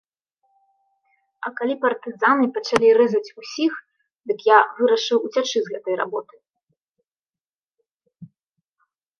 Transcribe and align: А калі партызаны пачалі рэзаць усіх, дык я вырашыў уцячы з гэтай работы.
А 1.49 1.51
калі 1.59 1.75
партызаны 1.83 2.45
пачалі 2.55 2.87
рэзаць 2.99 3.33
усіх, 3.43 3.73
дык 4.31 4.39
я 4.47 4.63
вырашыў 4.81 5.17
уцячы 5.29 5.55
з 5.63 5.67
гэтай 5.77 5.95
работы. 6.01 6.41